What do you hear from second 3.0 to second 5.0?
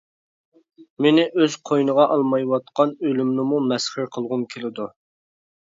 ئۆلۈمنىمۇ مەسخىرە قىلغۇم كېلىدۇ!